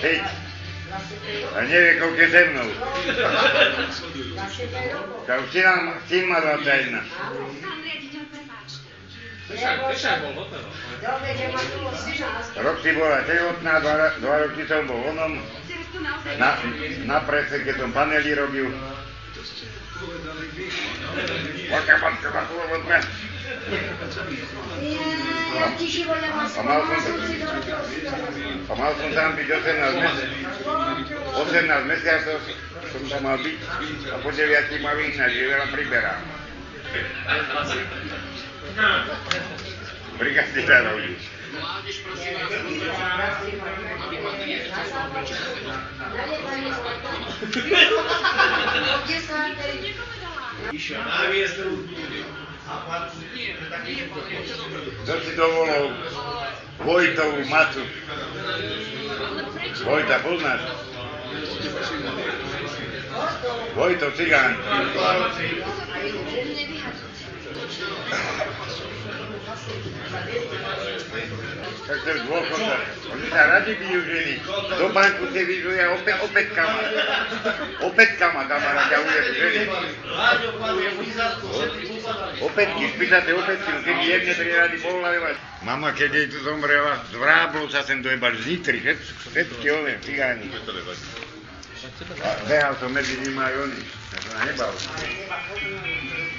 Hej. 0.00 0.18
A 1.52 1.58
nevie, 1.66 1.92
koľko 2.00 2.20
je 2.20 2.28
se 2.30 2.40
mnou. 2.48 2.68
Tá 5.28 5.32
už 5.44 5.48
syn, 5.52 5.92
syn 6.08 6.24
má 6.24 6.40
21. 6.40 7.04
Pán 7.60 7.78
riaditeľ, 7.84 8.22
prepáčte. 8.32 8.88
Dnešak 9.52 10.16
bol 10.24 10.32
hotel. 10.40 10.62
Dobre, 11.04 11.30
že 11.36 11.46
ma 11.52 11.60
tu 11.60 11.80
syna 12.00 12.28
aspoň. 12.40 12.60
Rok 12.64 12.76
si 12.80 12.90
bola 12.96 13.18
tehotná, 13.28 13.74
dva, 13.84 13.94
dva 14.24 14.34
roky 14.48 14.62
som 14.64 14.88
bol 14.88 15.00
onom. 15.04 15.32
Na, 16.40 16.50
na 17.04 17.18
prese, 17.28 17.60
keď 17.60 17.74
som 17.76 17.90
panely 17.92 18.32
robil. 18.32 18.72
Matka, 21.68 21.94
matka, 22.00 22.28
matka, 22.32 22.64
matka. 22.72 22.96
Ja 25.56 25.66
ti 25.78 25.86
života 25.90 26.28
ma 26.30 26.44
A 26.46 26.60
mal 26.62 26.80
som, 26.86 27.00
som 27.02 27.16
si 27.26 27.36
do 27.40 27.46
toho 27.46 28.45
a 28.66 28.72
mal 28.74 28.92
som 28.98 29.10
tam 29.14 29.38
byť 29.38 29.46
18 29.46 30.02
mesiacov. 30.02 30.74
18 31.46 31.86
mesiacov 31.86 32.38
som 32.90 33.02
tam 33.06 33.22
mal 33.22 33.38
byť 33.38 33.58
a 34.10 34.16
po 34.18 34.30
9 34.34 34.82
ma 34.82 34.92
vyhnať, 34.98 35.30
že 35.30 35.44
veľa 35.46 35.66
priberám. 35.70 36.22
Brigadíra 40.18 40.78
robí. 40.90 41.14
Išiel 50.72 51.00
Voita 56.78 57.24
o 57.24 57.46
mato. 57.46 57.80
Voita 59.84 60.14
a 60.14 60.18
bunda. 60.18 60.60
Voita 63.74 64.10
cigano. 64.16 64.58
Tak 71.86 72.02
to 72.02 72.08
je 72.10 72.18
dôchodca. 72.26 72.76
Oni 73.14 73.26
sa 73.30 73.42
radi 73.46 73.78
bijú 73.78 74.02
ženy. 74.02 74.42
Do 74.74 74.90
banku 74.90 75.30
si 75.30 75.38
vyžuje 75.38 75.82
opäť, 75.94 76.18
opäť 76.26 76.46
kama. 76.58 76.82
Opäť 77.86 78.10
kama, 78.18 78.42
kamarát, 78.50 78.90
ťa 78.90 78.98
ujedu 79.06 79.32
ženy. 79.38 79.62
Opätky, 82.42 82.84
spýtate 82.90 83.30
opätky, 83.38 83.70
keď 83.86 83.96
jemne 84.02 84.34
tri 84.34 84.50
rady 84.50 84.76
pohľadovať. 84.82 85.34
Mama, 85.62 85.94
keď 85.94 86.10
jej 86.10 86.26
tu 86.26 86.42
zomrela, 86.42 87.06
z 87.06 87.14
vráblov 87.22 87.70
sa 87.70 87.86
sem 87.86 88.02
dojebali, 88.02 88.34
z 88.42 88.46
Nitry, 88.50 88.78
všetky, 88.82 89.66
one, 89.70 89.94
cigáni. 90.02 90.50
A 92.18 92.28
behal 92.50 92.74
som 92.82 92.90
medzi 92.90 93.14
nimi 93.22 93.38
aj 93.38 93.54
oni, 93.62 93.78
ja 94.10 94.18
som 94.26 94.30
sa 94.34 94.40
nebal. 94.42 94.74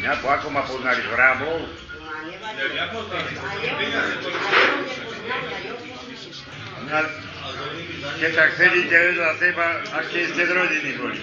Mňa, 0.00 0.12
ako 0.24 0.46
ma 0.48 0.64
poznali 0.64 1.04
z 1.04 1.08
vráblov, 1.12 1.68
mňa, 1.68 2.84
keď 8.20 8.30
tak 8.36 8.50
sedíte 8.60 8.96
vedľa 8.96 9.30
seba, 9.40 9.66
aké 9.96 10.18
ste 10.28 10.42
z 10.44 10.52
rodiny 10.52 10.90
boli. 11.00 11.18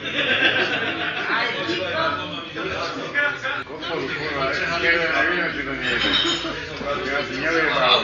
Koporu, 3.63 4.05
kurva, 4.09 4.45
keď 4.81 4.95
na 5.05 5.21
iné 5.31 5.47
si 5.53 5.61
to 5.63 5.73
nie 5.77 5.93
je. 5.95 6.09
Ja 7.07 7.19
si 7.23 7.35
nevejbal. 7.39 7.99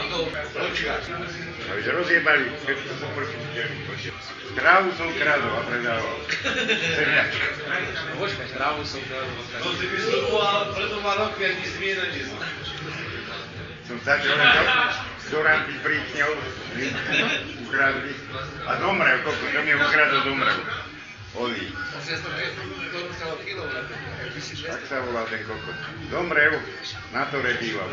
Aby 1.68 1.80
sa 1.84 1.92
rozjebali, 1.92 2.44
všetko 2.64 2.92
poprším. 3.02 3.42
Trávu 4.58 4.90
som 4.96 5.08
kradol 5.14 5.54
a 5.54 5.62
predával. 5.68 6.16
Semiačka. 6.96 7.48
Počkaj, 8.18 8.48
trávu 8.56 8.82
som 8.82 9.02
dal. 9.06 9.26
To 9.62 9.70
si 9.76 9.86
vystupoval 9.86 10.72
preto 10.74 10.98
dva 10.98 11.14
roky, 11.20 11.42
ak 11.46 11.54
si 11.62 11.68
zmienený. 11.78 12.20
Som 13.86 13.96
začal 14.02 14.34
len 14.34 14.50
do 15.28 15.38
rampy 15.44 15.74
príkňov, 15.84 16.32
ukradli. 17.68 18.12
A 18.64 18.72
zomrel, 18.80 19.18
koľko, 19.24 19.44
to 19.52 19.60
mi 19.60 19.72
ukradol, 19.76 20.20
zomrel. 20.24 20.60
Oli. 21.36 21.64
Tak 24.64 24.82
sa 24.88 24.96
volal 25.04 25.26
ten 25.28 25.44
kokot. 25.44 25.76
Zomrel, 26.08 26.54
na 27.12 27.28
to 27.28 27.36
býval. 27.44 27.90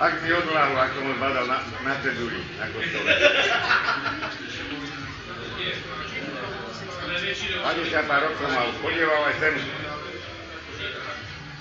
Ak 0.00 0.14
mi 0.20 0.30
odláhol, 0.32 0.76
ako 0.76 0.96
mu 1.00 1.12
zbadal 1.16 1.46
na, 1.48 1.58
na 1.84 1.94
ceduli, 2.04 2.40
na 2.60 2.66
kostole. 2.72 3.10
50 7.60 8.10
pár 8.10 8.20
rokov 8.28 8.48
mal, 8.52 8.68
chodieval 8.80 9.22
aj 9.28 9.36
sem. 9.40 9.54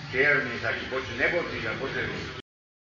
Čierny 0.09 0.56
taký, 0.59 0.84
poč- 0.90 1.16
nebocík 1.16 1.63
a 1.69 1.74
počerný. 1.78 2.40